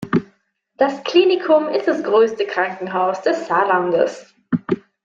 Das 0.77 1.03
Klinikum 1.03 1.67
ist 1.67 1.87
das 1.87 2.01
größte 2.03 2.47
Krankenhaus 2.47 3.21
des 3.21 3.45
Saarlandes. 3.45 4.33